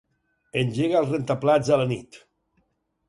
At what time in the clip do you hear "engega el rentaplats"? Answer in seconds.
0.61-1.71